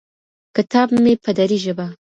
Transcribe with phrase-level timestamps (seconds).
[0.55, 1.85] کتاب مې په دري ژبه